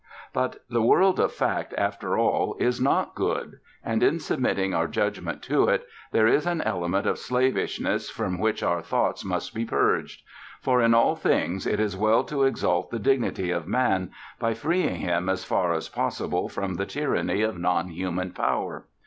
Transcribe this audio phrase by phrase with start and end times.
[0.33, 5.43] But the world of fact, after all, is not good; and, in submitting our judgment
[5.43, 10.23] to it, there is an element of slavishness from which our thoughts must be purged.
[10.59, 14.09] For in all things it is well to exalt the dignity of Man,
[14.39, 18.87] by freeing him as far as possible from the tyranny of non human Power.